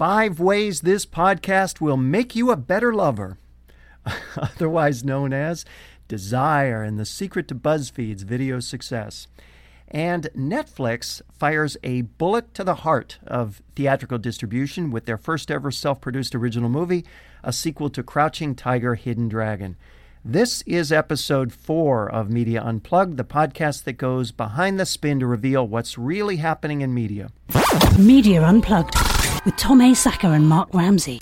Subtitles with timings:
[0.00, 3.36] Five ways this podcast will make you a better lover,
[4.34, 5.66] otherwise known as
[6.08, 9.26] Desire and the Secret to BuzzFeed's video success.
[9.88, 15.70] And Netflix fires a bullet to the heart of theatrical distribution with their first ever
[15.70, 17.04] self produced original movie,
[17.44, 19.76] a sequel to Crouching Tiger, Hidden Dragon.
[20.24, 25.26] This is episode four of Media Unplugged, the podcast that goes behind the spin to
[25.26, 27.28] reveal what's really happening in media.
[27.98, 29.09] Media Unplugged
[29.44, 31.18] with Tom Asacker and Mark Ramsey.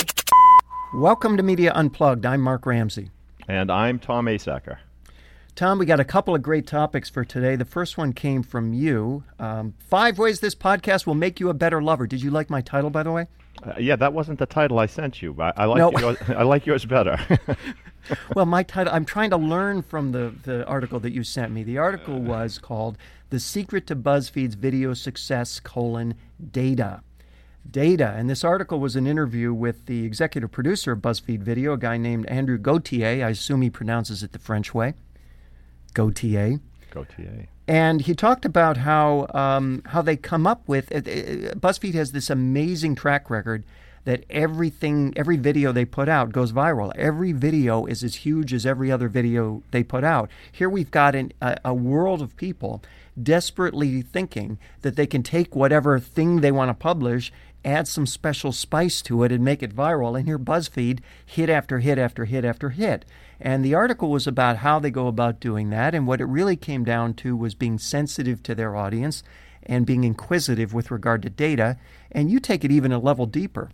[0.94, 2.26] Welcome to Media Unplugged.
[2.26, 3.10] I'm Mark Ramsey.
[3.46, 4.78] And I'm Tom Asacker.
[5.54, 7.56] Tom, we got a couple of great topics for today.
[7.56, 9.24] The first one came from you.
[9.38, 12.06] Um, five ways this podcast will make you a better lover.
[12.06, 13.26] Did you like my title, by the way?
[13.62, 15.36] Uh, yeah, that wasn't the title I sent you.
[15.38, 15.90] I, I like no.
[15.98, 17.18] yours, I like yours better.
[18.36, 18.92] well, my title.
[18.92, 21.64] I'm trying to learn from the the article that you sent me.
[21.64, 22.96] The article was called
[23.30, 26.14] "The Secret to BuzzFeed's Video Success: colon
[26.52, 27.02] Data."
[27.70, 31.78] Data, and this article was an interview with the executive producer of BuzzFeed Video, a
[31.78, 33.24] guy named Andrew Gauthier.
[33.26, 34.94] I assume he pronounces it the French way.
[35.92, 36.60] Gauthier.
[36.90, 37.48] Gauthier.
[37.66, 42.12] And he talked about how um, how they come up with uh, uh, BuzzFeed has
[42.12, 43.64] this amazing track record
[44.04, 46.92] that everything every video they put out goes viral.
[46.96, 50.30] Every video is as huge as every other video they put out.
[50.50, 52.82] Here we've got an, a, a world of people
[53.22, 57.30] desperately thinking that they can take whatever thing they want to publish
[57.64, 60.16] add some special spice to it and make it viral.
[60.16, 63.04] And here BuzzFeed hit after hit after hit after hit.
[63.40, 65.94] And the article was about how they go about doing that.
[65.94, 69.22] And what it really came down to was being sensitive to their audience
[69.62, 71.78] and being inquisitive with regard to data.
[72.10, 73.70] And you take it even a level deeper.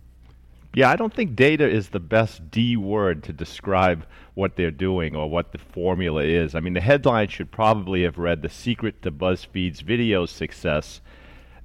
[0.73, 5.15] Yeah, I don't think data is the best D word to describe what they're doing
[5.15, 6.53] or what the formula is.
[6.53, 10.99] I mean, the headline should probably have read The Secret to BuzzFeed's Video Success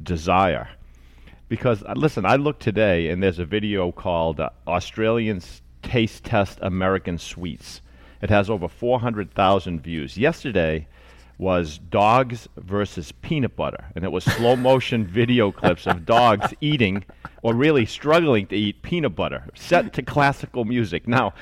[0.01, 0.69] Desire.
[1.51, 6.61] Because, uh, listen, I looked today and there's a video called uh, Australians Taste Test
[6.63, 7.83] American Sweets.
[8.23, 10.17] It has over 400,000 views.
[10.17, 10.87] Yesterday
[11.39, 17.05] was dogs versus peanut butter, and it was slow motion video clips of dogs eating
[17.43, 21.09] or really struggling to eat peanut butter, set to classical music.
[21.09, 21.35] Now,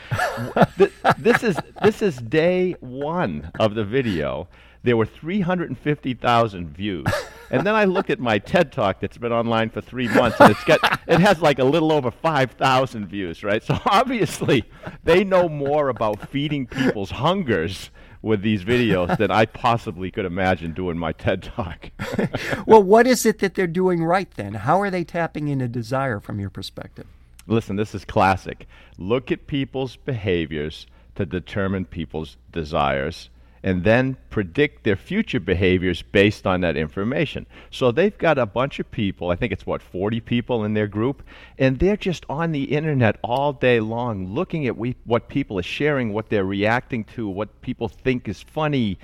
[0.78, 4.48] th- this is this is day one of the video.
[4.84, 7.06] There were 350,000 views.
[7.50, 10.50] And then I look at my TED Talk that's been online for three months, and
[10.50, 13.62] it's got it has like a little over 5,000 views, right?
[13.62, 14.64] So obviously,
[15.04, 17.90] they know more about feeding people's hungers
[18.22, 21.90] with these videos than I possibly could imagine doing my TED Talk.
[22.66, 24.54] well, what is it that they're doing right then?
[24.54, 27.06] How are they tapping into desire from your perspective?
[27.46, 28.66] Listen, this is classic.
[28.98, 33.30] Look at people's behaviors to determine people's desires
[33.62, 37.46] and then predict their future behaviors based on that information.
[37.70, 40.86] So they've got a bunch of people, I think it's what, 40 people in their
[40.86, 41.22] group,
[41.58, 45.62] and they're just on the internet all day long looking at we, what people are
[45.62, 48.98] sharing, what they're reacting to, what people think is funny.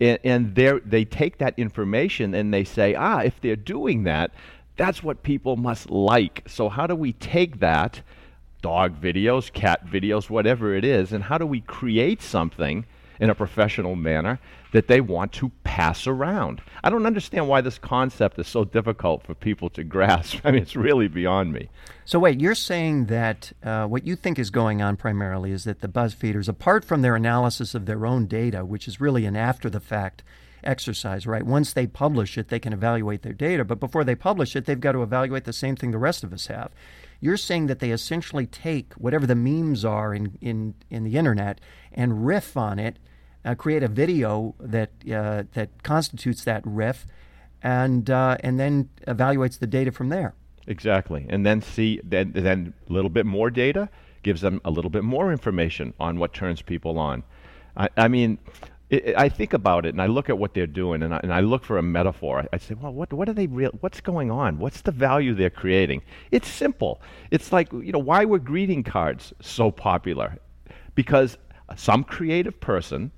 [0.00, 4.32] And, and they take that information and they say, ah, if they're doing that,
[4.76, 6.42] that's what people must like.
[6.46, 8.00] So, how do we take that,
[8.62, 12.86] dog videos, cat videos, whatever it is, and how do we create something?
[13.20, 14.40] In a professional manner
[14.72, 16.62] that they want to pass around.
[16.82, 20.38] I don't understand why this concept is so difficult for people to grasp.
[20.44, 21.68] I mean, it's really beyond me.
[22.04, 25.80] So, wait, you're saying that uh, what you think is going on primarily is that
[25.80, 29.68] the BuzzFeeders, apart from their analysis of their own data, which is really an after
[29.68, 30.22] the fact
[30.64, 31.44] exercise, right?
[31.44, 34.80] Once they publish it, they can evaluate their data, but before they publish it, they've
[34.80, 36.70] got to evaluate the same thing the rest of us have.
[37.20, 41.60] You're saying that they essentially take whatever the memes are in, in, in the internet
[41.92, 42.98] and riff on it
[43.44, 47.06] uh, create a video that uh, that constitutes that riff,
[47.62, 50.34] and uh, and then evaluates the data from there.
[50.66, 53.88] Exactly, and then see then then a little bit more data
[54.22, 57.22] gives them a little bit more information on what turns people on.
[57.76, 58.38] I, I mean.
[59.16, 61.38] I think about it and I look at what they're doing and I, and I
[61.38, 62.40] look for a metaphor.
[62.40, 63.70] I, I say, well, what, what are they real?
[63.78, 64.58] What's going on?
[64.58, 66.02] What's the value they're creating?
[66.32, 67.00] It's simple.
[67.30, 70.38] It's like, you know, why were greeting cards so popular?
[70.96, 71.38] Because
[71.76, 73.12] some creative person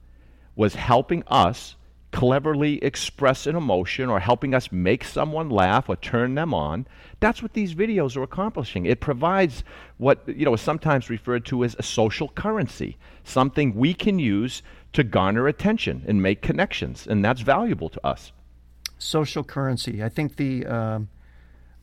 [0.56, 1.76] was helping us
[2.12, 6.86] cleverly express an emotion or helping us make someone laugh or turn them on.
[7.20, 8.84] That's what these videos are accomplishing.
[8.86, 9.64] It provides
[9.96, 14.62] what you know is sometimes referred to as a social currency, something we can use
[14.92, 18.32] to garner attention and make connections, and that's valuable to us.
[18.98, 20.02] Social currency.
[20.02, 21.08] I think the um,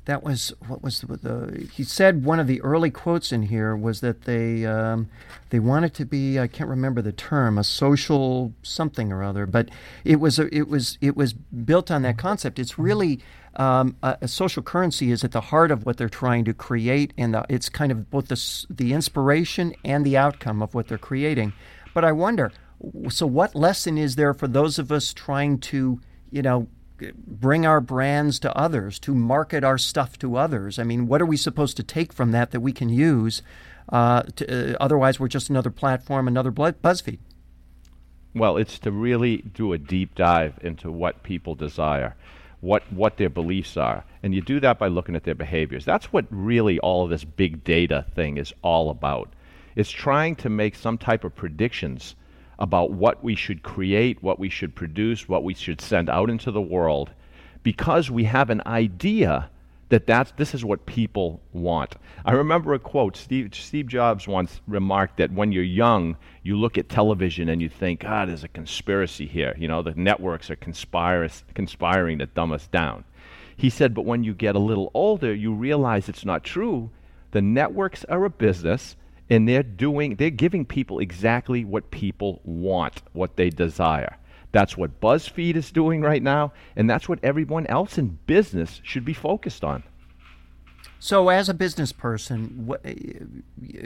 [0.10, 3.76] that was what was the, the, he said one of the early quotes in here
[3.76, 5.08] was that they um,
[5.52, 9.70] they wanted to be I can't remember the term a social something or other but
[10.04, 12.58] it was a, it was it was built on that concept.
[12.58, 13.20] It's really
[13.56, 17.14] um, a, a, social currency is at the heart of what they're trying to create
[17.18, 20.98] and the, it's kind of both the the inspiration and the outcome of what they're
[20.98, 21.54] creating.
[21.94, 22.52] But I wonder
[23.10, 26.00] so what lesson is there for those of us trying to
[26.32, 26.68] you know
[27.16, 30.80] bring our brands to others, to market our stuff to others.
[30.80, 33.42] I mean, what are we supposed to take from that that we can use?
[33.90, 37.20] Uh, to, uh, otherwise, we're just another platform, another BuzzFeed.
[38.36, 42.16] Well, it's to really do a deep dive into what people desire,
[42.62, 45.86] what what their beliefs are, and you do that by looking at their behaviors.
[45.86, 49.34] That's what really all of this big data thing is all about.
[49.76, 52.16] It's trying to make some type of predictions
[52.60, 56.52] about what we should create, what we should produce, what we should send out into
[56.52, 57.10] the world,
[57.64, 59.50] because we have an idea
[59.88, 61.96] that that's, this is what people want.
[62.24, 63.18] I remember a quote.
[63.18, 67.70] Steve, Steve Jobs once remarked that when you're young, you look at television and you
[67.70, 69.56] think, ah, there's a conspiracy here.
[69.58, 73.04] You know, the networks are conspiring to dumb us down.
[73.58, 76.92] He said, but when you get a little older, you realize it's not true.
[77.32, 78.96] The networks are a business
[79.30, 84.18] and they're doing they're giving people exactly what people want, what they desire.
[84.52, 89.06] That's what BuzzFeed is doing right now, and that's what everyone else in business should
[89.06, 89.84] be focused on.
[91.02, 93.20] So, as a business person, what, eh,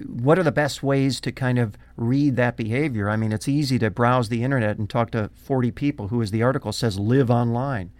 [0.08, 3.08] what are the best ways to kind of read that behavior?
[3.08, 6.32] I mean, it's easy to browse the internet and talk to 40 people who, as
[6.32, 7.92] the article says, live online.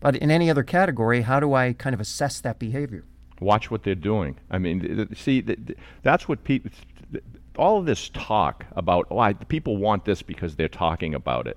[0.00, 3.04] But in any other category, how do I kind of assess that behavior?
[3.40, 4.36] Watch what they're doing.
[4.50, 5.44] I mean, see,
[6.02, 6.70] that's what people.
[7.56, 11.56] All of this talk about, oh, people want this because they're talking about it.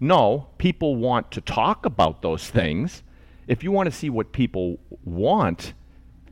[0.00, 3.02] No, people want to talk about those things.
[3.46, 5.72] If you want to see what people want,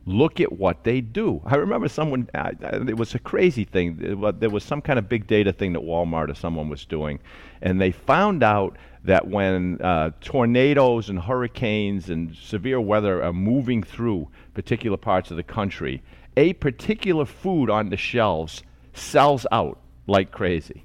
[0.06, 1.40] look at what they do.
[1.46, 3.96] I remember someone, uh, it was a crazy thing.
[4.38, 7.20] There was some kind of big data thing that Walmart or someone was doing,
[7.62, 13.82] and they found out that when uh, tornadoes and hurricanes and severe weather are moving
[13.82, 16.02] through particular parts of the country,
[16.36, 18.62] a particular food on the shelves
[18.92, 20.84] sells out like crazy.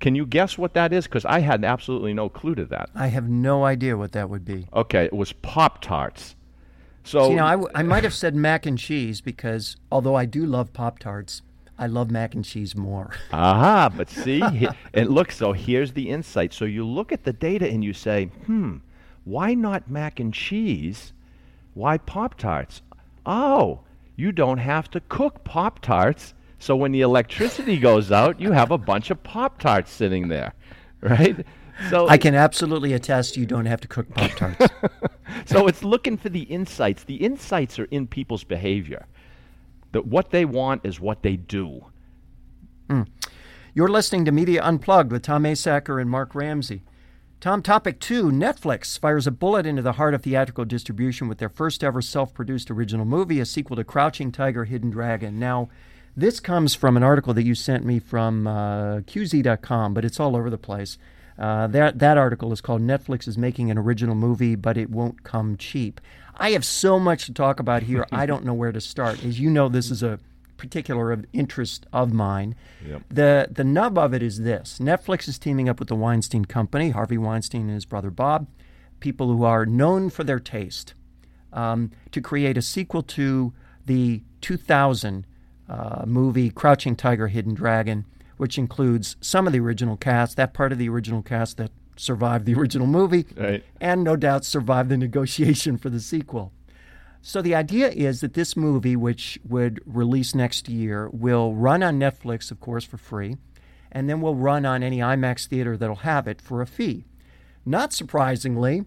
[0.00, 1.04] Can you guess what that is?
[1.04, 2.90] Because I had absolutely no clue to that.
[2.94, 4.66] I have no idea what that would be.
[4.74, 6.34] Okay, it was Pop Tarts.
[7.04, 10.24] So, you know, I, w- I might have said mac and cheese because although I
[10.24, 11.42] do love Pop Tarts,
[11.78, 13.10] I love mac and cheese more.
[13.32, 14.42] Aha, but see,
[14.94, 16.52] and look, so here's the insight.
[16.54, 18.76] So you look at the data and you say, hmm,
[19.24, 21.12] why not mac and cheese?
[21.74, 22.80] Why Pop Tarts?
[23.26, 23.80] Oh,
[24.16, 26.34] you don't have to cook Pop Tarts.
[26.58, 30.54] So when the electricity goes out, you have a bunch of Pop Tarts sitting there,
[31.02, 31.44] right?
[31.90, 34.66] So I can absolutely attest you don't have to cook Pop Tarts.
[35.46, 37.04] so it's looking for the insights.
[37.04, 39.06] The insights are in people's behavior
[39.92, 41.86] that what they want is what they do.
[42.88, 43.06] Mm.
[43.74, 46.82] You're listening to Media Unplugged with Tom Asacker and Mark Ramsey.
[47.40, 51.48] Tom, topic two Netflix fires a bullet into the heart of theatrical distribution with their
[51.48, 55.38] first ever self produced original movie, a sequel to Crouching Tiger, Hidden Dragon.
[55.38, 55.68] Now,
[56.16, 60.36] this comes from an article that you sent me from uh, QZ.com, but it's all
[60.36, 60.96] over the place.
[61.38, 65.24] Uh, that, that article is called Netflix is Making an Original Movie, but It Won't
[65.24, 66.00] Come Cheap.
[66.36, 68.06] I have so much to talk about here.
[68.12, 69.24] I don't know where to start.
[69.24, 70.18] As you know, this is a
[70.56, 72.54] particular of interest of mine.
[72.86, 73.02] Yep.
[73.10, 76.90] The the nub of it is this: Netflix is teaming up with the Weinstein Company,
[76.90, 78.46] Harvey Weinstein and his brother Bob,
[79.00, 80.94] people who are known for their taste,
[81.52, 83.52] um, to create a sequel to
[83.86, 85.26] the 2000
[85.68, 88.04] uh, movie Crouching Tiger, Hidden Dragon,
[88.36, 92.46] which includes some of the original cast, that part of the original cast that survived
[92.46, 93.64] the original movie, right.
[93.80, 96.52] and no doubt survived the negotiation for the sequel.
[97.22, 101.98] So the idea is that this movie, which would release next year, will run on
[101.98, 103.38] Netflix, of course, for free,
[103.90, 107.06] and then will run on any IMAX theater that'll have it for a fee.
[107.64, 108.84] Not surprisingly,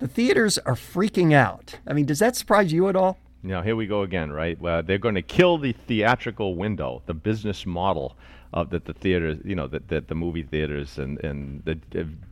[0.00, 1.78] the theaters are freaking out.
[1.86, 3.18] I mean, does that surprise you at all?
[3.42, 4.60] Now, here we go again, right?
[4.60, 8.16] Well, they're going to kill the theatrical window, the business model
[8.52, 11.76] of that the theaters, you know, that the, the movie theaters and, and the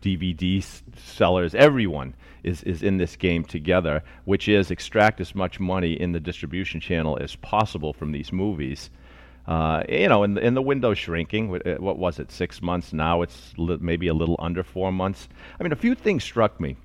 [0.03, 0.63] DVD
[0.97, 6.13] sellers, everyone is, is in this game together, which is extract as much money in
[6.13, 8.91] the distribution channel as possible from these movies.
[9.47, 11.55] Uh, you know, and, and the window shrinking.
[11.55, 12.31] Uh, what was it?
[12.31, 12.93] Six months.
[12.93, 15.29] Now it's li- maybe a little under four months.
[15.59, 16.77] I mean, a few things struck me.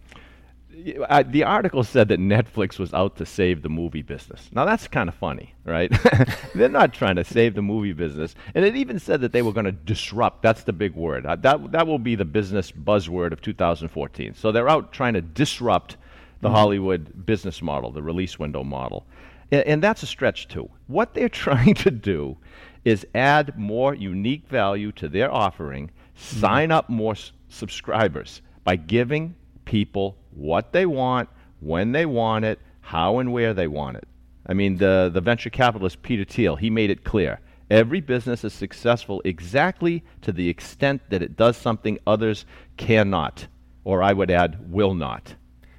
[1.10, 4.50] I, the article said that Netflix was out to save the movie business.
[4.52, 5.92] Now that's kind of funny, right?
[6.56, 9.54] They're not trying to save the movie business, and it even said that they were
[9.54, 10.42] going to disrupt.
[10.42, 11.26] That's the big word.
[11.26, 14.34] Uh, that that will be the business buzzword of 2014.
[14.36, 15.98] So they're out trying to disrupt
[16.42, 19.06] the Hollywood business model, the release window model.
[19.52, 20.70] And, and that's a stretch too.
[20.88, 22.38] What they're trying to do
[22.84, 29.36] is add more unique value to their offering, sign up more s- subscribers by giving
[29.66, 34.08] people what they want, when they want it, how and where they want it.
[34.46, 37.40] I mean, the, the venture capitalist Peter Thiel, he made it clear.
[37.70, 42.46] Every business is successful exactly to the extent that it does something others
[42.78, 43.48] cannot,
[43.84, 45.34] or I would add, will not.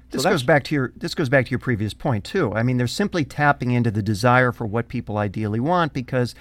[0.09, 2.53] This that's- goes back to your this goes back to your previous point too.
[2.53, 6.33] I mean, they're simply tapping into the desire for what people ideally want because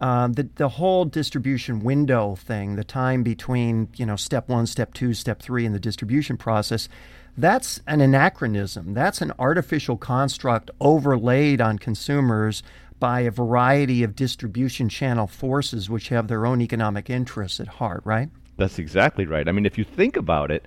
[0.00, 4.94] um, the the whole distribution window thing, the time between you know step one, step
[4.94, 6.88] two, step three in the distribution process,
[7.38, 8.94] that's an anachronism.
[8.94, 12.62] That's an artificial construct overlaid on consumers
[12.98, 18.02] by a variety of distribution channel forces which have their own economic interests at heart.
[18.04, 18.28] Right?
[18.56, 19.48] That's exactly right.
[19.48, 20.66] I mean, if you think about it,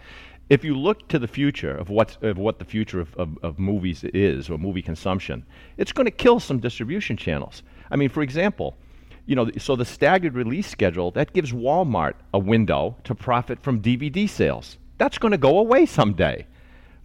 [0.49, 3.59] if you look to the future of what of what the future of, of, of
[3.59, 5.45] movies is or movie consumption,
[5.77, 7.63] it's going to kill some distribution channels.
[7.89, 8.77] I mean, for example,
[9.25, 13.81] you know, so the staggered release schedule that gives Walmart a window to profit from
[13.81, 14.77] DVD sales.
[14.97, 16.45] That's going to go away someday.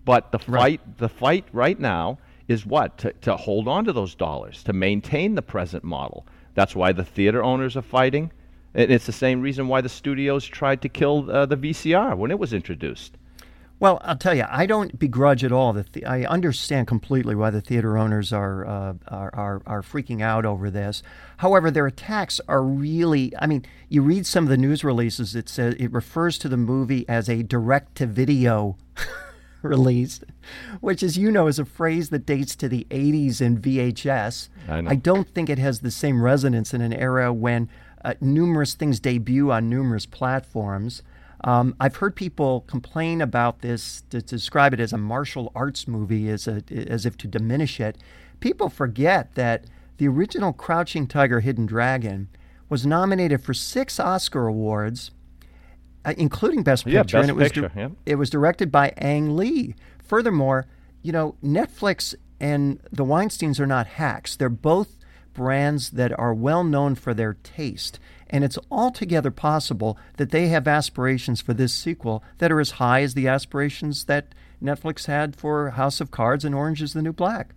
[0.06, 0.80] But the Right.
[0.80, 4.72] fight, the fight right now is what to, to hold on to those dollars to
[4.72, 6.24] maintain the present model.
[6.54, 8.30] That's why the theater owners are fighting.
[8.74, 12.30] And it's the same reason why the studios tried to kill uh, the VCR when
[12.30, 13.18] it was introduced.
[13.78, 15.74] Well, I'll tell you, I don't begrudge at all.
[15.74, 20.22] that the, I understand completely why the theater owners are, uh, are, are are freaking
[20.22, 21.02] out over this.
[21.38, 23.34] However, their attacks are really.
[23.38, 25.34] I mean, you read some of the news releases.
[25.34, 28.76] It says it refers to the movie as a direct-to-video
[29.70, 30.20] release,
[30.80, 34.48] which, as you know, is a phrase that dates to the '80s and VHS.
[34.68, 34.90] I know.
[34.96, 37.68] don't think it has the same resonance in an era when
[38.04, 41.02] uh, numerous things debut on numerous platforms.
[41.44, 46.28] Um, I've heard people complain about this to describe it as a martial arts movie,
[46.28, 47.98] as a, as if to diminish it.
[48.40, 49.64] People forget that
[49.98, 52.28] the original Crouching Tiger, Hidden Dragon
[52.68, 55.10] was nominated for six Oscar awards,
[56.06, 56.94] uh, including Best Picture.
[56.94, 57.88] Yeah, and Best it was Picture, yeah.
[58.06, 59.74] it was directed by Ang Lee.
[60.02, 60.66] Furthermore,
[61.02, 64.36] you know, Netflix and the Weinsteins are not hacks.
[64.36, 64.96] They're both
[65.34, 67.98] brands that are well known for their taste.
[68.28, 73.02] And it's altogether possible that they have aspirations for this sequel that are as high
[73.02, 77.12] as the aspirations that Netflix had for House of Cards and Orange is the New
[77.12, 77.50] Black.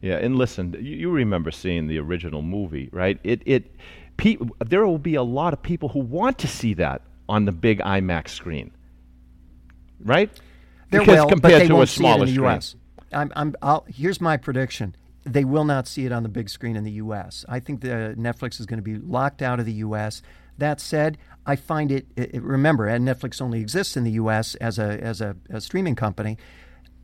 [0.00, 3.18] Yeah, and listen, you, you remember seeing the original movie, right?
[3.24, 3.74] It it
[4.16, 7.52] pe- there will be a lot of people who want to see that on the
[7.52, 8.70] big IMAX screen,
[10.04, 10.30] right?
[10.90, 12.42] There because will, compared but they to won't a smaller see it in the.
[12.42, 12.76] U.S.
[13.12, 16.76] I'm, I'm, I'll, here's my prediction: they will not see it on the big screen
[16.76, 17.44] in the U.S.
[17.48, 20.22] I think the Netflix is going to be locked out of the U.S.
[20.56, 22.06] That said, I find it.
[22.16, 24.54] it it- remember, and Netflix only exists in the U.S.
[24.56, 26.38] as a as a, a streaming company.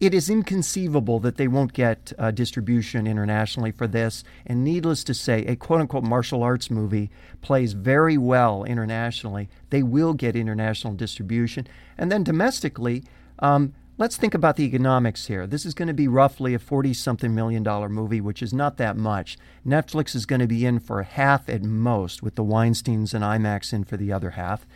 [0.01, 4.25] It is inconceivable that they won't get uh, distribution internationally for this.
[4.45, 7.11] And needless to say, a quote unquote martial arts movie
[7.43, 9.49] plays very well internationally.
[9.71, 11.67] They will get international distribution.
[11.97, 13.05] And then domestically,
[13.39, 15.47] um, let's think about the economics here.
[15.47, 18.77] This is going to be roughly a 40 something million dollar movie, which is not
[18.79, 19.39] that much.
[19.65, 23.73] Netflix is going to be in for half at most, with the Weinsteins and IMAX
[23.73, 24.67] in for the other half.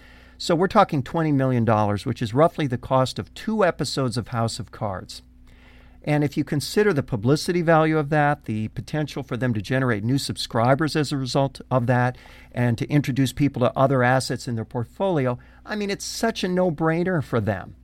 [0.41, 1.67] So we're talking $20 million,
[2.05, 5.23] which is roughly the cost of two episodes of House of Cards.
[6.05, 10.05] And if you consider the publicity value of that, the potential for them to generate
[10.05, 12.17] new subscribers as a result of that,
[12.53, 16.49] and to introduce people to other assets in their portfolio, I mean, it's such a
[16.49, 17.75] no brainer for them.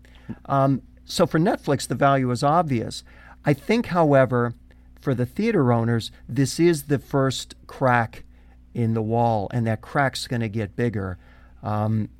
[0.46, 3.02] Um, so for Netflix, the value is obvious.
[3.44, 4.54] I think, however,
[5.00, 8.23] for the theater owners, this is the first crack
[8.75, 11.18] in the wall, and that crack's going to get bigger.
[11.64, 12.11] Um,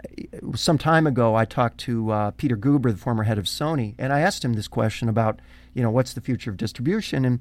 [0.55, 4.11] some time ago, I talked to uh, Peter Guber, the former head of Sony, and
[4.11, 5.39] I asked him this question about,
[5.75, 7.27] you know, what's the future of distribution?
[7.27, 7.41] And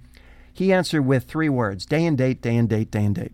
[0.51, 3.31] he answered with three words day and date, day and date, day and date.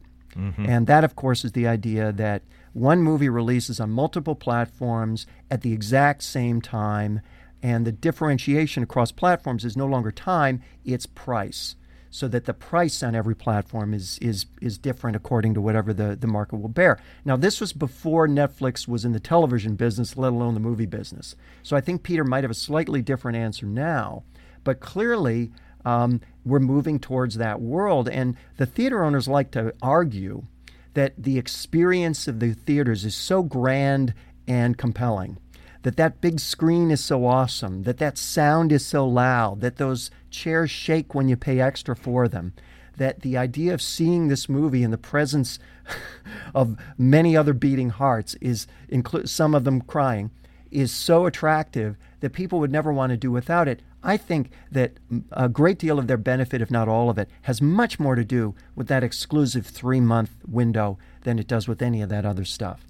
[0.68, 5.62] And that, of course, is the idea that one movie releases on multiple platforms at
[5.62, 7.22] the exact same time,
[7.64, 11.76] and the differentiation across platforms is no longer time, it's price.
[12.12, 16.16] So that the price on every platform is is is different according to whatever the,
[16.16, 17.00] the market will bear.
[17.24, 21.36] Now this was before Netflix was in the television business, let alone the movie business.
[21.62, 24.24] So I think Peter might have a slightly different answer now.
[24.64, 25.52] But clearly
[25.86, 28.10] um, we're moving towards that world.
[28.10, 30.46] And the theater owners like to argue
[30.94, 34.14] that the experience of the theaters is so grand
[34.48, 35.38] and compelling
[35.84, 40.12] that that big screen is so awesome that that sound is so loud that those
[40.30, 42.54] chairs shake when you pay extra for them
[42.98, 45.58] that the idea of seeing this movie in the presence
[46.54, 50.32] of many other beating hearts is include some of them crying
[50.70, 54.94] is so attractive that people would never want to do without it I think that
[55.32, 58.24] a great deal of their benefit, if not all of it, has much more to
[58.24, 62.46] do with that exclusive three month window than it does with any of that other
[62.46, 62.86] stuff.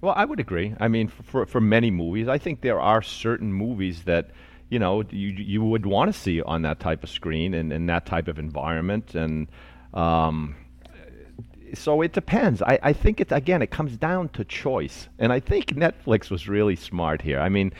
[0.00, 0.74] Well, I would agree.
[0.78, 4.30] I mean, for for many movies, I think there are certain movies that
[4.70, 7.86] you know you you would want to see on that type of screen and in
[7.86, 9.48] that type of environment, and
[9.94, 10.54] um,
[11.74, 12.62] so it depends.
[12.62, 16.48] I, I think it again it comes down to choice, and I think Netflix was
[16.48, 17.40] really smart here.
[17.40, 17.72] I mean,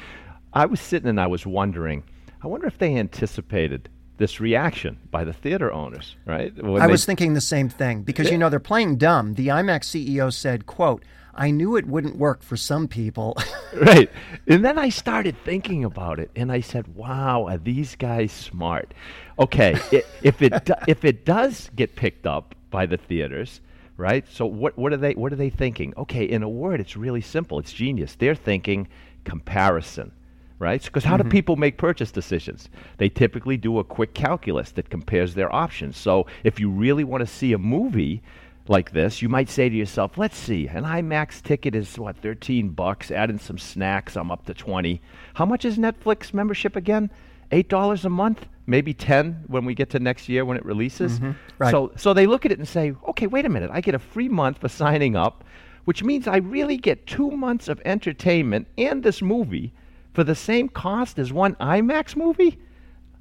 [0.53, 2.03] I was sitting and I was wondering,
[2.43, 6.53] I wonder if they anticipated this reaction by the theater owners, right?
[6.61, 8.33] When I was thinking the same thing because yeah.
[8.33, 9.35] you know they're playing dumb.
[9.35, 11.05] The IMAX CEO said, "quote."
[11.39, 13.37] I knew it wouldn't work for some people.
[13.75, 14.11] right.
[14.49, 18.93] And then I started thinking about it and I said, wow, are these guys smart?
[19.39, 23.61] Okay, it, if, it do, if it does get picked up by the theaters,
[23.97, 24.27] right?
[24.29, 25.95] So what, what, are they, what are they thinking?
[25.97, 27.61] Okay, in a word, it's really simple.
[27.61, 28.17] It's genius.
[28.17, 28.89] They're thinking
[29.25, 30.13] comparison
[30.61, 30.83] right?
[30.83, 31.29] Because how mm-hmm.
[31.29, 32.69] do people make purchase decisions?
[32.97, 35.97] They typically do a quick calculus that compares their options.
[35.97, 38.23] So if you really want to see a movie
[38.69, 42.71] like this, you might say to yourself, let's see, an IMAX ticket is what, 13
[42.71, 45.01] bucks, add in some snacks, I'm up to 20.
[45.35, 47.11] How much is Netflix membership again?
[47.53, 48.47] $8 a month?
[48.67, 51.19] Maybe 10 when we get to next year when it releases.
[51.19, 51.31] Mm-hmm.
[51.59, 51.71] Right.
[51.71, 53.71] So so they look at it and say, "Okay, wait a minute.
[53.73, 55.43] I get a free month for signing up,
[55.87, 59.73] which means I really get 2 months of entertainment and this movie
[60.13, 62.59] for the same cost as one IMAX movie?"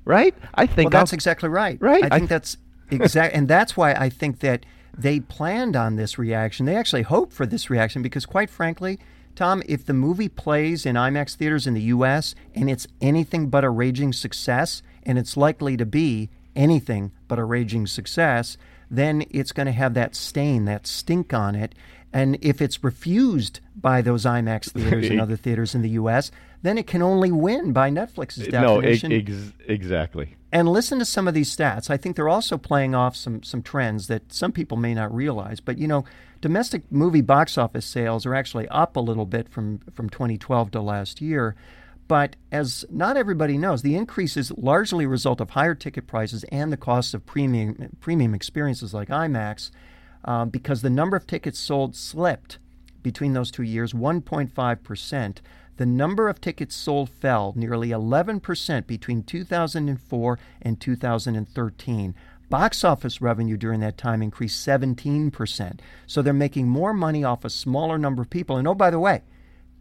[0.03, 0.35] Right?
[0.53, 1.77] I think Well, that's I'll, exactly right.
[1.81, 2.03] Right.
[2.03, 2.57] I think I, that's
[2.91, 4.65] exact and that's why I think that
[4.97, 6.65] they planned on this reaction.
[6.65, 8.99] They actually hoped for this reaction because, quite frankly,
[9.35, 12.33] Tom, if the movie plays in IMAX theaters in the U.S.
[12.55, 17.43] and it's anything but a raging success, and it's likely to be anything but a
[17.43, 18.57] raging success,
[18.89, 21.75] then it's going to have that stain, that stink on it.
[22.11, 26.31] And if it's refused by those IMAX theaters and other theaters in the U.S.,
[26.63, 29.11] then it can only win by Netflix's definition.
[29.11, 30.36] No, ex- exactly.
[30.51, 31.89] And listen to some of these stats.
[31.89, 35.59] I think they're also playing off some some trends that some people may not realize.
[35.59, 36.05] But you know,
[36.39, 40.81] domestic movie box office sales are actually up a little bit from from 2012 to
[40.81, 41.55] last year.
[42.07, 46.45] But as not everybody knows, the increase is largely a result of higher ticket prices
[46.45, 49.71] and the cost of premium premium experiences like IMAX,
[50.23, 52.59] uh, because the number of tickets sold slipped
[53.03, 55.41] between those two years 1.5 percent
[55.77, 62.15] the number of tickets sold fell nearly 11% between 2004 and 2013.
[62.49, 65.79] Box office revenue during that time increased 17%.
[66.05, 68.57] So they're making more money off a smaller number of people.
[68.57, 69.21] And oh, by the way,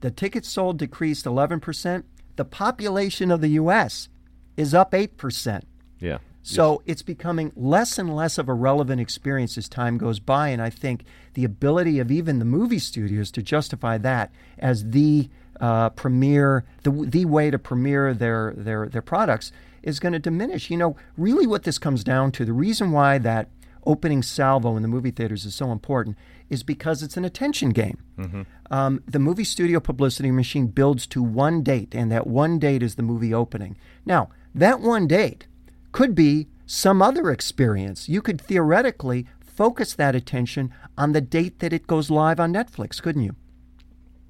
[0.00, 2.04] the tickets sold decreased 11%.
[2.34, 4.08] The population of the U.S.
[4.56, 5.62] is up 8%.
[6.00, 6.18] Yeah.
[6.42, 6.80] So yes.
[6.86, 10.48] it's becoming less and less of a relevant experience as time goes by.
[10.48, 11.04] And I think
[11.34, 15.28] the ability of even the movie studios to justify that as the
[15.60, 20.70] uh, premiere the the way to premiere their their their products is going to diminish.
[20.70, 23.48] You know, really, what this comes down to, the reason why that
[23.86, 26.18] opening salvo in the movie theaters is so important
[26.50, 28.02] is because it's an attention game.
[28.18, 28.42] Mm-hmm.
[28.70, 32.96] Um, the movie studio publicity machine builds to one date, and that one date is
[32.96, 33.76] the movie opening.
[34.04, 35.46] Now, that one date
[35.92, 38.08] could be some other experience.
[38.08, 43.00] You could theoretically focus that attention on the date that it goes live on Netflix,
[43.00, 43.36] couldn't you?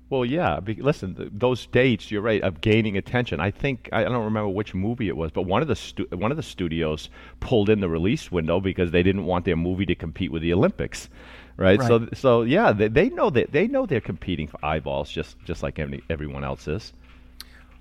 [0.08, 0.60] Well, yeah.
[0.60, 3.40] Be, listen, th- those dates, you're right, of gaining attention.
[3.40, 6.06] I think I, I don't remember which movie it was, but one of the stu-
[6.12, 7.08] one of the studios
[7.40, 10.52] pulled in the release window because they didn't want their movie to compete with the
[10.52, 11.08] Olympics,
[11.56, 11.78] right?
[11.78, 11.88] right.
[11.88, 15.62] So, so yeah, they, they know that they know they're competing for eyeballs, just just
[15.64, 16.92] like any, everyone else is.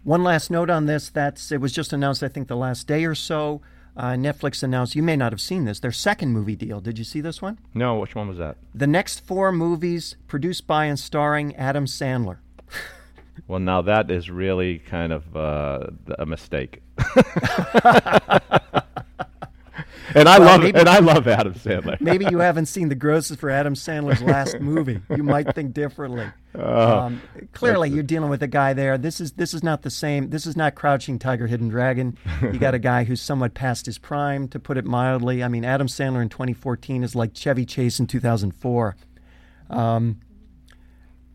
[0.03, 3.05] One last note on this: that's it was just announced, I think, the last day
[3.05, 3.61] or so.
[3.97, 6.81] Uh, Netflix announced, you may not have seen this, their second movie deal.
[6.81, 7.57] Did you see this one?
[7.73, 8.57] No, which one was that?
[8.73, 12.39] The next four movies produced by and starring Adam Sandler.
[13.47, 15.87] well, now that is really kind of uh,
[16.19, 16.81] a mistake.
[20.15, 21.99] and I well, love maybe, and I love Adam Sandler.
[21.99, 25.01] maybe you haven't seen the grosses for Adam Sandler's last movie.
[25.15, 26.27] You might think differently.
[26.57, 28.97] Uh, um, clearly, you're dealing with a guy there.
[28.97, 30.29] This is this is not the same.
[30.29, 32.17] This is not Crouching Tiger, Hidden Dragon.
[32.41, 35.43] You got a guy who's somewhat past his prime, to put it mildly.
[35.43, 38.95] I mean, Adam Sandler in 2014 is like Chevy Chase in 2004.
[39.69, 40.21] Um,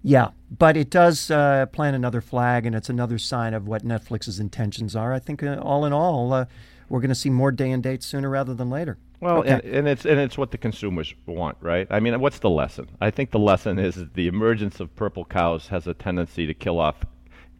[0.03, 4.41] yeah, but it does uh, plant another flag, and it's another sign of what Netflix's
[4.41, 5.13] intentions are.
[5.13, 6.47] I think, uh, all in all, uh,
[6.91, 8.99] we're going to see more day and dates sooner rather than later.
[9.21, 9.51] Well, okay.
[9.51, 11.87] and, and, it's and it's what the consumers want, right?
[11.91, 12.89] I mean, what's the lesson?
[13.01, 16.81] I think the lesson is the emergence of purple cows has a tendency to kill
[16.81, 16.97] off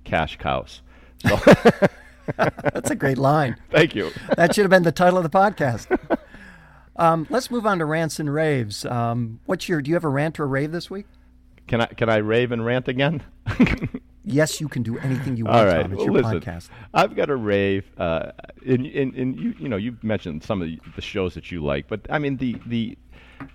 [0.05, 0.83] cash cows.
[1.27, 1.37] So
[2.37, 3.57] That's a great line.
[3.71, 4.11] Thank you.
[4.37, 5.97] That should have been the title of the podcast.
[6.97, 8.85] Um, let's move on to rants and raves.
[8.85, 9.81] Um, what's your?
[9.81, 11.07] Do you have a rant or a rave this week?
[11.67, 13.23] Can I can I rave and rant again?
[14.25, 15.93] Yes, you can do anything you want, All right, Tom.
[15.93, 16.69] It's well, your listen, podcast.
[16.95, 18.33] I've got a rave, uh,
[18.67, 21.89] and, and, and you you know you've mentioned some of the, shows that you like,
[21.89, 22.97] but I mean the the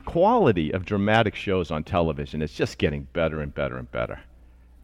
[0.05, 4.19] quality of dramatic shows on television is just getting better and better and better.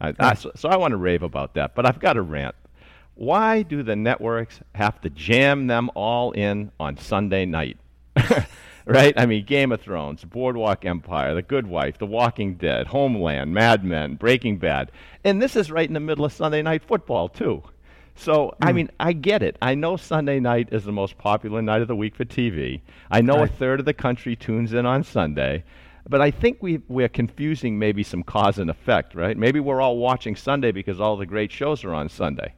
[0.00, 2.54] I, I, so, so I want to rave about that, but I've got a rant.
[3.14, 7.78] Why do the networks have to jam them all in on Sunday night?
[8.86, 9.14] right?
[9.16, 13.84] I mean, Game of Thrones, Boardwalk Empire, The Good Wife, The Walking Dead, Homeland, Mad
[13.84, 14.90] Men, Breaking Bad.
[15.24, 17.62] And this is right in the middle of Sunday night football, too.
[18.14, 18.76] So, I hmm.
[18.76, 19.56] mean, I get it.
[19.62, 22.80] I know Sunday night is the most popular night of the week for TV.
[23.10, 25.64] I know a third of the country tunes in on Sunday.
[26.08, 29.36] But I think we, we're confusing maybe some cause and effect, right?
[29.36, 32.54] Maybe we're all watching Sunday because all the great shows are on Sunday.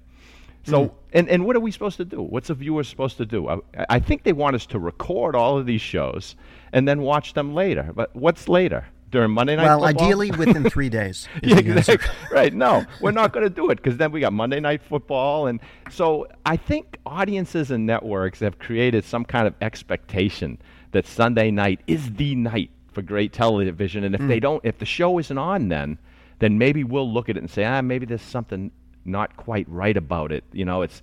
[0.67, 2.23] So, and, and what are we supposed to do?
[2.23, 3.49] What's a viewer supposed to do?
[3.49, 6.37] I, I think they want us to record all of these shows
[6.73, 7.91] and then watch them later.
[7.95, 8.87] But what's later?
[9.11, 10.05] During Monday Night Well, Football?
[10.07, 11.29] ideally within three days.
[11.41, 12.11] Yeah, exactly.
[12.33, 12.53] right.
[12.53, 15.61] No, we're not going to do it because then we got Monday Night Football, and
[15.89, 20.59] so I think audiences and networks have created some kind of expectation
[20.91, 24.27] that Sunday night is the night for great television, and if Hmm.
[24.27, 25.99] they don't, if the show isn't on, then
[26.41, 28.73] then maybe we'll look at it and say, ah, maybe there's something
[29.05, 30.45] not quite right about it.
[30.53, 31.01] You know, it's.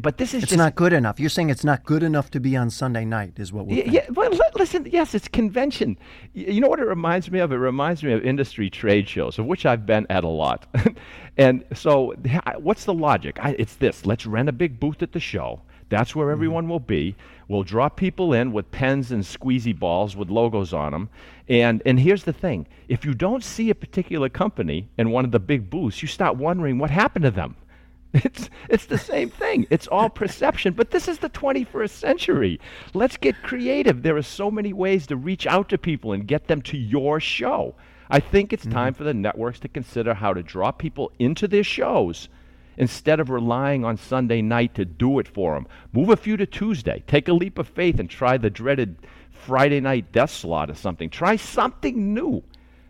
[0.00, 1.18] But this is It's just not good enough.
[1.18, 3.90] You're saying it's not good enough to be on Sunday night, is what we're yeah,
[3.90, 5.98] yeah, well, li- listen, yes, it's convention.
[6.32, 7.50] You know what it reminds me of?
[7.50, 10.66] It reminds me of industry trade shows, of which I've been at a lot.
[11.36, 12.14] and so,
[12.58, 13.38] what's the logic?
[13.40, 15.60] I, it's this let's rent a big booth at the show.
[15.88, 16.32] That's where hmm.
[16.32, 17.16] everyone will be.
[17.48, 21.10] We'll draw people in with pens and squeezy balls with logos on them.
[21.48, 25.30] And, and here's the thing if you don't see a particular company in one of
[25.30, 27.56] the big booths, you start wondering what happened to them.
[28.14, 29.66] It's, it's the same thing.
[29.70, 30.74] It's all perception.
[30.74, 32.60] But this is the 21st century.
[32.94, 34.04] Let's get creative.
[34.04, 37.18] There are so many ways to reach out to people and get them to your
[37.18, 37.74] show.
[38.08, 38.70] I think it's hmm.
[38.70, 42.28] time for the networks to consider how to draw people into their shows
[42.76, 45.66] instead of relying on Sunday night to do it for them.
[45.92, 47.02] Move a few to Tuesday.
[47.06, 48.96] Take a leap of faith and try the dreaded
[49.30, 51.10] Friday night death slot or something.
[51.10, 52.42] Try something new.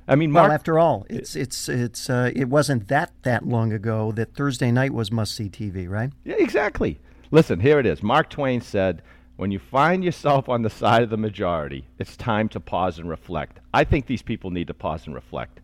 [0.07, 4.13] I mean, Well, after all, it's it's it's uh, it wasn't that that long ago
[4.13, 6.11] that Thursday night was must see TV, right?
[6.25, 6.99] Yeah, exactly.
[7.31, 8.03] Listen, here it is.
[8.03, 9.03] Mark Twain said,
[9.37, 13.09] When you find yourself on the side of the majority, it's time to pause and
[13.09, 13.61] reflect.
[13.73, 15.61] I think these people need to pause and reflect.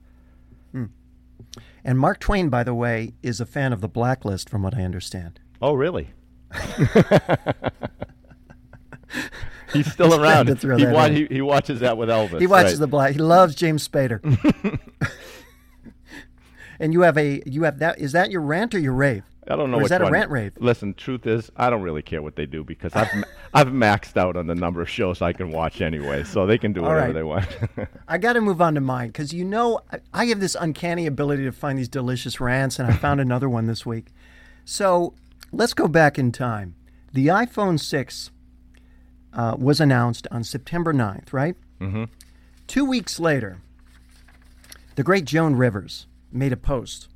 [1.84, 4.82] And Mark Twain, by the way, is a fan of the Blacklist, from what I
[4.82, 5.40] understand.
[5.62, 6.10] Oh, really?
[9.72, 10.48] He's still around.
[10.48, 12.40] He, wa- he, he watches that with Elvis.
[12.40, 12.80] He watches right.
[12.80, 13.12] the Black.
[13.12, 14.20] He loves James Spader.
[16.80, 17.98] and you have a you have that.
[17.98, 19.24] Is that your rant or your rave?
[19.50, 20.12] I don't know Or is that a one.
[20.12, 20.52] rant rave?
[20.60, 23.08] Listen, truth is, I don't really care what they do because I've
[23.54, 26.72] I've maxed out on the number of shows I can watch anyway, so they can
[26.72, 27.12] do whatever right.
[27.12, 27.46] they want.
[28.08, 31.04] I got to move on to mine because you know I, I have this uncanny
[31.06, 34.06] ability to find these delicious rants, and I found another one this week.
[34.64, 35.14] So
[35.50, 36.76] let's go back in time.
[37.12, 38.30] The iPhone 6
[39.32, 41.56] uh, was announced on September 9th, right?
[41.80, 42.04] Mm-hmm.
[42.68, 43.58] Two weeks later,
[44.94, 47.08] the great Joan Rivers made a post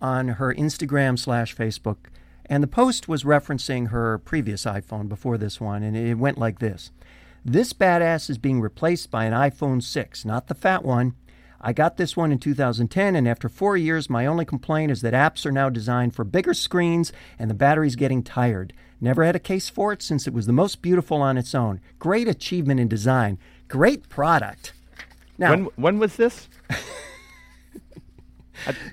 [0.00, 1.96] on her Instagram slash Facebook,
[2.46, 6.58] and the post was referencing her previous iPhone before this one, and it went like
[6.58, 6.90] this.
[7.44, 11.14] This badass is being replaced by an iPhone 6, not the fat one.
[11.60, 15.14] I got this one in 2010, and after four years, my only complaint is that
[15.14, 18.72] apps are now designed for bigger screens and the battery's getting tired.
[19.00, 21.80] Never had a case for it since it was the most beautiful on its own.
[21.98, 23.38] Great achievement in design.
[23.68, 24.72] Great product.
[25.36, 26.48] Now, when when was this?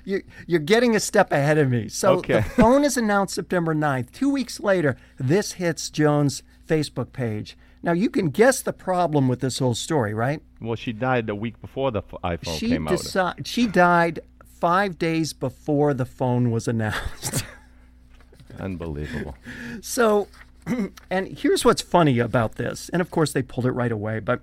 [0.04, 1.88] you, you're getting a step ahead of me.
[1.88, 2.34] So Okay.
[2.34, 4.12] the phone is announced September 9th.
[4.12, 7.56] Two weeks later, this hits Joan's Facebook page.
[7.82, 10.42] Now, you can guess the problem with this whole story, right?
[10.60, 13.46] Well, she died a week before the iPhone she came out.
[13.46, 17.44] she died five days before the phone was announced.
[18.58, 19.36] Unbelievable.
[19.82, 20.28] so,
[21.10, 22.88] and here's what's funny about this.
[22.88, 24.18] And of course, they pulled it right away.
[24.18, 24.40] But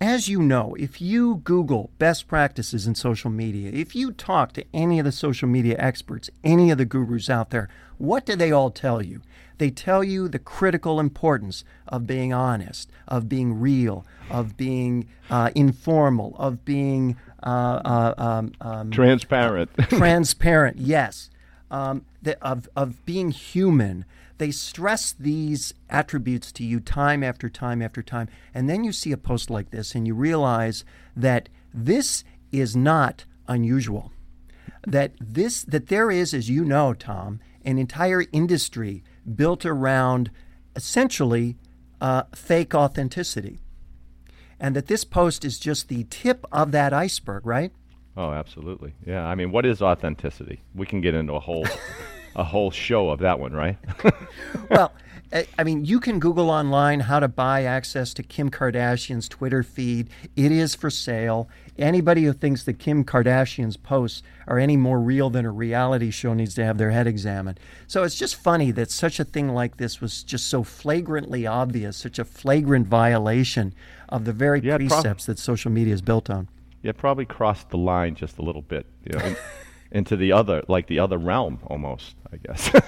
[0.00, 4.64] as you know, if you Google best practices in social media, if you talk to
[4.74, 8.50] any of the social media experts, any of the gurus out there, what do they
[8.50, 9.22] all tell you?
[9.58, 15.50] They tell you the critical importance of being honest, of being real, of being uh,
[15.54, 19.70] informal, of being uh, uh, um, um, Transparent.
[19.88, 21.30] transparent, yes,
[21.70, 24.04] um, the, of, of being human.
[24.42, 28.26] They stress these attributes to you time after time after time.
[28.52, 33.24] And then you see a post like this and you realize that this is not
[33.46, 34.10] unusual.
[34.84, 40.32] That this that there is, as you know, Tom, an entire industry built around
[40.74, 41.56] essentially
[42.00, 43.60] uh, fake authenticity.
[44.58, 47.70] And that this post is just the tip of that iceberg, right?
[48.16, 48.94] Oh, absolutely.
[49.06, 49.24] Yeah.
[49.24, 50.62] I mean, what is authenticity?
[50.74, 51.64] We can get into a whole
[52.36, 53.78] a whole show of that one, right?
[54.70, 54.92] well,
[55.58, 60.10] I mean, you can Google online how to buy access to Kim Kardashian's Twitter feed.
[60.36, 61.48] It is for sale.
[61.78, 66.34] Anybody who thinks that Kim Kardashian's posts are any more real than a reality show
[66.34, 67.58] needs to have their head examined.
[67.86, 71.96] So it's just funny that such a thing like this was just so flagrantly obvious,
[71.96, 73.72] such a flagrant violation
[74.10, 76.48] of the very Yeah, prob- precepts that social media is built on.
[76.82, 79.34] yeah, probably crossed the line just a little bit, you know,
[79.92, 82.16] into the other, like the other realm, almost.
[82.32, 82.70] I guess.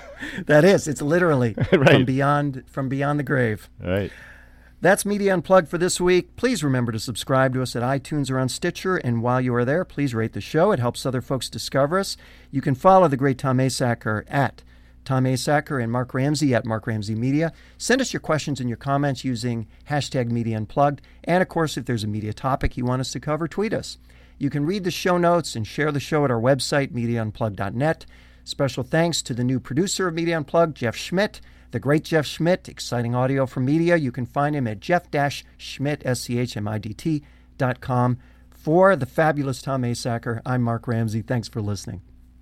[0.46, 3.68] That is, it's literally from beyond from beyond the grave.
[3.78, 4.10] right.
[4.80, 6.36] That's Media Unplugged for this week.
[6.36, 8.96] Please remember to subscribe to us at iTunes or on Stitcher.
[8.96, 10.72] And while you are there, please rate the show.
[10.72, 12.18] It helps other folks discover us.
[12.50, 14.62] You can follow the great Tom Asacker at
[15.04, 17.52] Tom Asacker and Mark Ramsey at Mark Ramsey Media.
[17.78, 21.00] Send us your questions and your comments using hashtag Media Unplugged.
[21.24, 23.96] And of course, if there's a media topic you want us to cover, tweet us.
[24.38, 28.06] You can read the show notes and share the show at our website, MediaUnplugged.net.
[28.44, 31.40] Special thanks to the new producer of Media Unplugged, Jeff Schmidt.
[31.70, 33.96] The great Jeff Schmidt, exciting audio from media.
[33.96, 37.22] You can find him at jeff-schmidt, S-C-H-M-I-D-T
[37.58, 38.16] dot.
[38.50, 41.22] For the fabulous Tom Asacker, I'm Mark Ramsey.
[41.22, 42.02] Thanks for listening.